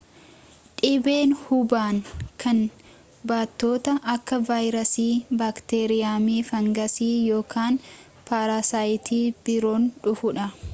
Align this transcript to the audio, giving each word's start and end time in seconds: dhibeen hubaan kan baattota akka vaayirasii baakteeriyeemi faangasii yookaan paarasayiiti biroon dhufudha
dhibeen 0.77 1.33
hubaan 1.49 1.97
kan 2.43 2.61
baattota 3.31 3.93
akka 4.15 4.41
vaayirasii 4.49 5.13
baakteeriyeemi 5.43 6.41
faangasii 6.51 7.13
yookaan 7.29 7.81
paarasayiiti 8.31 9.23
biroon 9.51 9.89
dhufudha 10.09 10.53